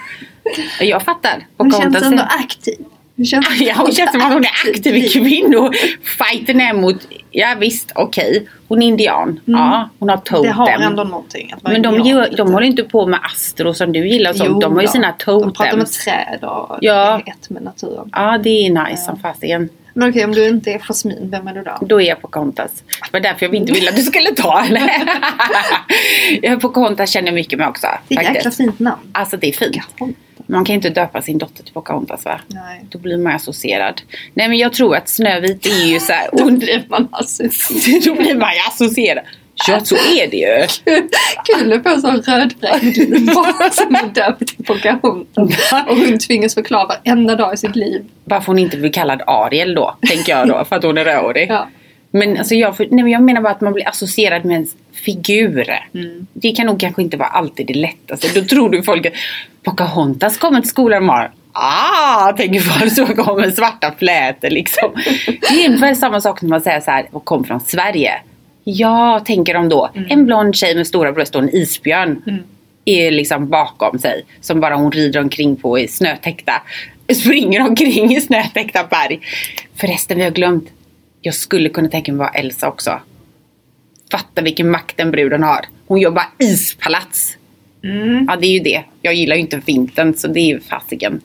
[0.81, 1.47] Jag fattar.
[1.57, 2.85] Hon känns Pocahontas ändå är- aktiv.
[3.15, 7.55] Hon känns, Ja, hon känns som att hon är aktiv i kvinnofajten är mot, ja
[7.59, 8.47] visst, okej.
[8.67, 9.39] Hon är indian.
[9.45, 10.51] Ja, hon har totem.
[10.51, 10.65] Mm.
[10.65, 11.53] Det har ändå någonting.
[11.61, 14.49] Men de, gör, de håller inte på med astro som du gillar och sånt.
[14.53, 17.21] Jo de har ju sina De pratar med träd och Ja.
[17.25, 18.09] är ett med naturen.
[18.11, 19.69] Ja, det är nice som fasiken.
[19.93, 21.77] Men okej, om du inte är Jasmine, vem är du då?
[21.81, 22.71] Då är jag Pocahontas.
[22.87, 24.91] Det var därför jag inte ville att du skulle ta eller?
[26.41, 27.87] jag Pocahontas känner jag mycket med också.
[28.07, 29.01] Det är ett jäkla fint namn.
[29.11, 29.77] Alltså det är fint.
[30.45, 32.39] Man kan inte döpa sin dotter till Pocahontas va?
[32.47, 32.85] Nej.
[32.89, 34.01] Då blir man associerad.
[34.33, 37.07] Nej men jag tror att Snövit är ju så här Då blir man
[38.05, 39.23] Då blir man ju associerad.
[39.67, 40.67] Ja så är det ju.
[41.45, 45.73] kul att få en sån rödbränd barn som är döpt till Pocahontas.
[45.87, 48.05] Och hon tvingas förklara varenda dag i sitt liv.
[48.23, 51.49] Varför hon inte blir kallad Ariel då, tänker jag då, för att hon är rödhårig.
[51.49, 51.67] Ja.
[52.15, 55.69] Men alltså jag, nej, men jag menar bara att man blir associerad med en figur.
[55.93, 56.27] Mm.
[56.33, 58.39] Det kan nog kanske inte vara alltid det lättaste.
[58.39, 59.13] Då tror du folk att
[59.63, 64.91] Pocahontas kommer till skolan har Ah, tänker folk så kommer svarta flätor liksom.
[65.25, 68.21] Det är ungefär samma sak när man säger så här och kom från Sverige.
[68.63, 69.89] Ja, tänker de då.
[69.95, 70.11] Mm.
[70.11, 72.43] En blond tjej med stora bröst och en isbjörn
[72.85, 74.25] är liksom bakom sig.
[74.41, 76.53] Som bara hon rider omkring på i snötäckta.
[77.15, 79.19] Springer omkring i snötäckta berg.
[79.75, 80.69] Förresten, vi har glömt.
[81.25, 82.99] Jag skulle kunna tänka mig vara Elsa också.
[84.11, 85.65] Fatta vilken makt den bruden har.
[85.87, 87.37] Hon jobbar ispalats.
[88.27, 88.83] Ja, det är ju det.
[89.01, 91.21] Jag gillar ju inte vintern så det är ju fasiken.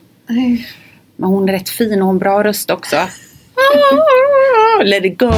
[1.17, 2.97] Men hon är rätt fin och har en bra röst också.
[4.85, 5.31] Let it go.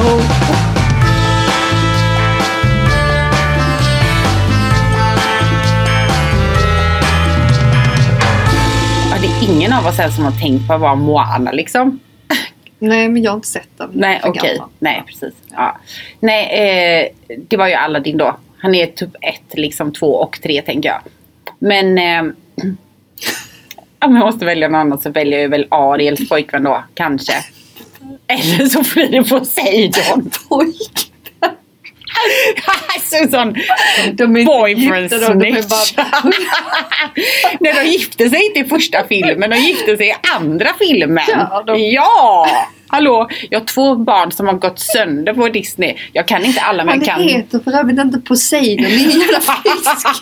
[9.09, 11.99] Ja, det är ingen av oss här som har tänkt på att vara Moana liksom.
[12.81, 13.89] Nej, men jag har inte sett den.
[13.93, 14.53] Nej, okej.
[14.55, 14.69] gammal.
[14.79, 15.33] Nej, precis.
[15.51, 15.77] Ja.
[16.19, 18.37] Nej, eh, det var ju Aladdin då.
[18.57, 21.01] Han är typ ett, liksom två och tre tänker jag.
[21.59, 21.97] Men...
[21.97, 22.33] Eh,
[23.99, 27.33] om jag måste välja någon annan så väljer jag väl Ariels pojkvän då, kanske.
[28.27, 30.31] Eller så blir det Poseidon.
[30.49, 31.10] Pojk.
[33.31, 33.53] Sån
[34.13, 36.23] De är boyfriend gifta de är bara-
[37.59, 41.23] Nej, de gifte sig inte i första filmen, de gifte sig i andra filmen.
[41.27, 42.47] Ja, de- Ja!
[42.91, 45.95] Hallå, jag har två barn som har gått sönder på Disney.
[46.13, 47.23] Jag kan inte alla men Han jag kan...
[47.23, 50.21] heter för övrigt inte Poseidon, det är en jävla fisk.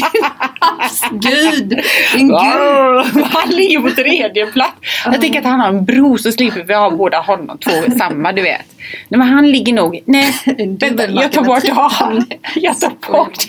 [0.00, 1.72] Det är en havsgud.
[2.14, 3.24] En gud.
[3.32, 4.72] Han ligger på tredje plats.
[5.04, 8.32] Jag tänker att han har en bror så slipper vi ha båda honom två samma
[8.32, 8.66] du vet.
[9.08, 10.00] Nej men han ligger nog...
[10.04, 10.34] Nej,
[10.80, 12.26] vänta, jag tar bort han.
[12.54, 13.46] Jag tar bort.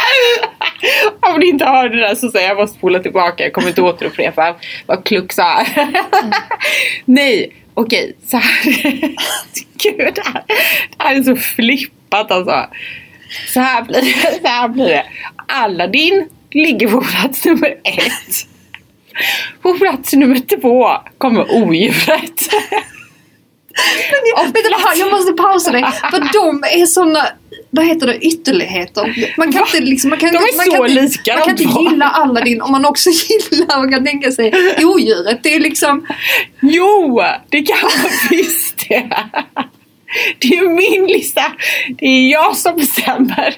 [1.20, 3.44] Om ni inte hörde det där så säger jag bara spola tillbaka.
[3.44, 5.66] Jag kommer inte återupprepa vad Kluck sa.
[7.04, 8.16] Nej, okej.
[8.26, 8.62] Så här.
[9.82, 10.44] Gud, det här,
[10.96, 12.66] det här är så flippat alltså.
[13.54, 14.40] Så här blir det.
[14.42, 15.04] Så här blir det.
[15.46, 18.46] Aladdin ligger på plats nummer ett.
[19.62, 22.52] På plats nummer två kommer odjuret.
[24.10, 24.44] Men jag,
[24.82, 25.84] vad, jag måste pausa dig.
[26.10, 27.26] För de är såna,
[27.70, 29.34] vad heter det, ytterligheter.
[29.38, 29.66] Man kan Va?
[29.74, 31.82] inte liksom, man kan, De är man så kan lika, Man kan inte två.
[31.82, 33.10] gilla Aladdin om man också
[33.50, 34.52] gillar, man kan tänka sig
[34.84, 35.42] odjuret.
[35.42, 36.06] Det är liksom,
[36.60, 39.10] Jo, det kan man visst det.
[40.38, 41.42] Det är min lista.
[41.98, 43.56] Det är jag som bestämmer.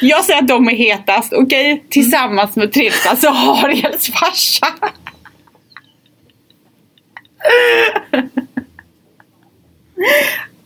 [0.00, 1.84] Jag säger att de är hetast, okej?
[1.90, 4.66] Tillsammans med plats så Ariels farsa.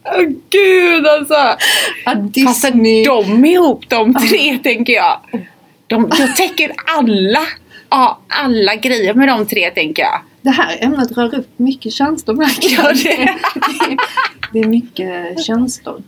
[0.05, 1.35] Åh gud alltså.
[1.35, 1.59] att
[2.07, 3.05] att Disney...
[3.05, 5.21] de ihop de tre tänker jag.
[5.87, 7.41] De, jag täcker alla,
[7.91, 10.21] ja, alla grejer med de tre tänker jag.
[10.43, 12.85] Det här ämnet rör upp mycket känslor märker jag.
[12.85, 13.35] Ja, det-
[13.89, 13.97] det,
[14.53, 16.03] det är mycket känslor.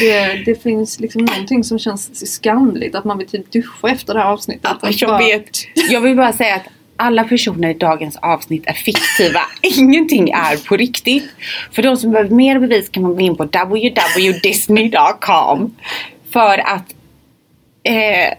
[0.00, 2.94] Det, det finns liksom någonting som känns skamligt.
[2.94, 4.70] Att man vill typ duscha efter det här avsnittet.
[4.80, 5.50] Att jag bara- vet.
[5.90, 6.62] Jag vill bara säga att
[6.96, 9.40] alla personer i dagens avsnitt är fiktiva.
[9.78, 11.30] Ingenting är på riktigt.
[11.72, 15.76] För de som behöver mer bevis kan man gå in på www.disney.com.
[16.32, 16.94] För att
[17.82, 18.34] eh,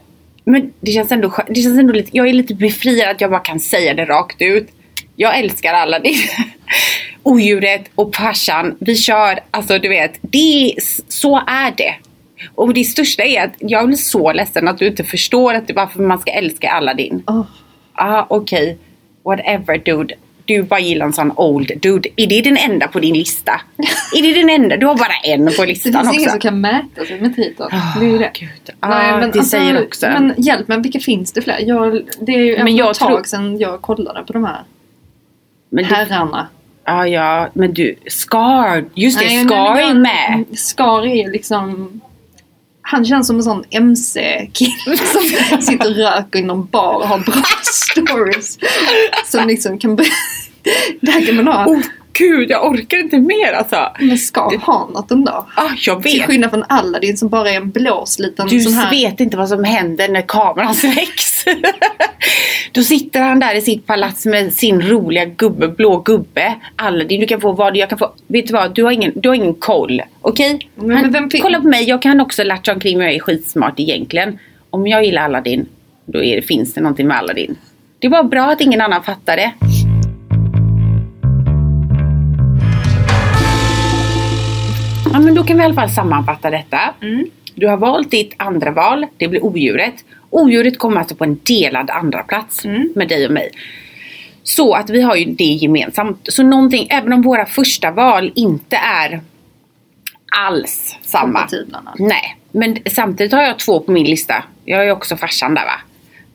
[0.46, 3.40] men det känns ändå det känns ändå lite, jag är lite befriad att jag bara
[3.40, 4.68] kan säga det rakt ut.
[5.16, 6.14] Jag älskar alla det.
[7.24, 10.74] Odjuret och farsan, vi kör, alltså du vet, det är,
[11.08, 11.96] så är det.
[12.56, 15.74] Och det största är att jag blir så ledsen att du inte förstår att det
[15.74, 17.24] är varför man ska älska Aladdin.
[17.28, 17.46] Oh.
[17.96, 18.78] Ah, okej.
[19.24, 20.14] Whatever dude.
[20.46, 22.10] Du bara gillar en sån old dude.
[22.16, 23.62] Är det den enda på din lista?
[24.18, 24.78] är det den enda?
[24.78, 26.16] Du har bara en på det listan finns också.
[26.20, 27.70] ingen som kan mäta sig med titeln.
[27.72, 28.32] Ah, det är det.
[28.40, 28.50] Gud.
[28.80, 30.06] Ah, det säger också.
[30.08, 31.60] Men hjälp mig, vilka finns det fler?
[31.68, 34.62] Jag, det är ju Men men jag tag tror- sedan jag kollade på de här
[35.70, 36.48] Men herrarna.
[36.84, 38.86] ah, ja, men du, Scar.
[38.94, 40.46] Just det, Nej, Scar men- är med.
[40.60, 42.02] Scar är liksom...
[42.88, 44.98] Han känns som en sån MC-kille
[45.52, 48.58] som sitter och röker i någon bar och har bra stories.
[49.26, 49.96] Som liksom kan...
[51.02, 51.66] Där kan man ha...
[51.68, 51.80] Oh,
[52.14, 53.92] gud, jag orkar inte mer alltså.
[54.00, 55.48] Men Scar har något ändå.
[55.56, 56.28] Ah, jag Till vet.
[56.30, 58.90] skillnad från Aladdin som bara är en blås liten Du sån här...
[58.90, 61.35] vet inte vad som händer när kameran släcks.
[62.72, 66.56] Då sitter han där i sitt palats med sin roliga gubbe, blå gubbe.
[66.76, 68.12] Aladdin, du kan få vad jag kan få.
[68.28, 70.02] Vet du vad, du har ingen, du har ingen koll.
[70.22, 70.70] Okej?
[70.76, 73.14] Men- men Han- vem fin- Kolla på mig, jag kan också latcha omkring och jag
[73.14, 74.40] är skitsmart egentligen.
[74.70, 75.66] Om jag gillar Aladdin,
[76.06, 77.56] då är, finns det någonting med Aladdin.
[78.00, 79.52] Det var bra att ingen annan fattade det.
[85.14, 86.80] Ja men då kan vi i alla fall sammanfatta detta.
[87.56, 89.94] Du har valt ditt andra val, det blir odjuret.
[90.36, 93.50] Odjuret kommer alltså på en delad andra plats med dig och mig.
[94.44, 96.20] Så att vi har ju det gemensamt.
[96.24, 99.22] Så någonting, även om våra första val inte är
[100.38, 101.48] alls samma.
[102.00, 102.38] Nej.
[102.52, 104.44] Men samtidigt har jag två på min lista.
[104.66, 105.80] Jag ju också farsan där va.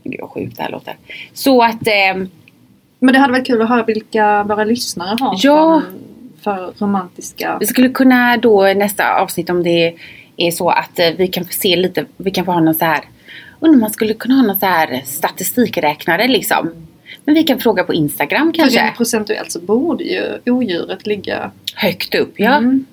[0.04, 0.96] Gud vad sjukt det här låter.
[1.32, 2.24] Så att eh,
[2.98, 5.82] Men det hade varit kul att höra vilka våra lyssnare har Ja.
[6.42, 7.56] för, för romantiska...
[7.60, 9.94] Vi skulle kunna då nästa avsnitt om det
[10.36, 12.84] är så att eh, vi kan få se lite, vi kan få ha någon så
[12.84, 13.00] här,
[13.60, 16.70] undrar om man skulle kunna ha någon så här statistikräknare liksom.
[17.24, 18.82] Men vi kan fråga på Instagram För kanske.
[18.84, 21.50] rent procentuellt så borde ju odjuret ligga...
[21.74, 22.56] Högt upp, ja.
[22.56, 22.84] Mm.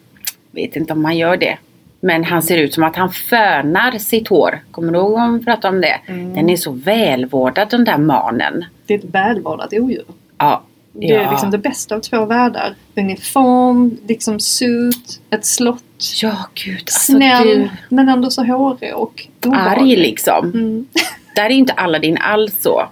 [0.51, 1.57] Vet inte om man gör det.
[1.99, 4.59] Men han ser ut som att han fönar sitt hår.
[4.71, 5.99] Kommer du ihåg om vi pratade om det?
[6.07, 6.33] Mm.
[6.33, 8.65] Den är så välvårdad den där manen.
[8.85, 10.05] Det är ett välvårdat odjur.
[10.37, 10.63] Ja.
[10.99, 12.75] Det är liksom det bästa av två världar.
[12.95, 15.83] Uniform, liksom suit, ett slott.
[16.21, 16.79] Ja, gud.
[16.79, 19.97] Alltså, Snäll, du, men ändå så hårig och arg obehaglig.
[19.97, 20.51] liksom.
[20.53, 20.87] Mm.
[21.35, 22.89] Där är inte Aladdin alls så.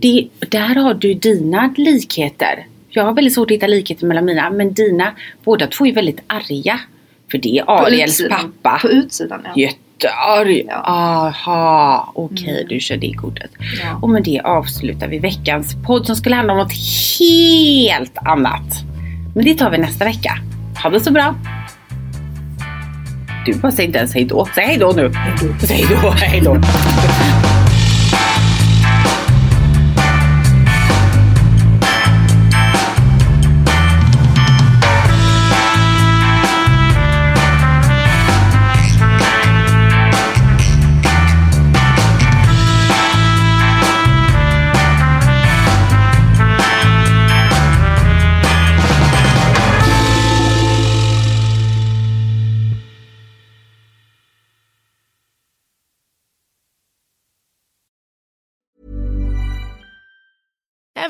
[0.00, 2.66] Det, där har du dina likheter.
[2.88, 4.50] Jag har väldigt svårt att hitta likheter mellan mina.
[4.50, 5.12] Men dina,
[5.44, 6.80] båda två är väldigt arga.
[7.30, 8.78] För det är Ariels pappa.
[8.82, 9.70] På utsidan ja.
[10.02, 10.62] Jättearg.
[10.68, 10.74] Ja.
[10.84, 12.68] Aha, okej Mm.
[12.68, 13.50] du kör det kortet.
[13.82, 13.98] Ja.
[14.02, 16.72] Och med det avslutar vi veckans podd som skulle handla om något
[17.20, 18.82] helt annat.
[19.34, 20.38] Men det tar vi nästa vecka.
[20.82, 21.34] Ha det så bra.
[23.46, 24.48] Du bara säger inte ens hej då.
[24.54, 25.12] Säg hej då nu.
[25.66, 26.40] Säg då, hej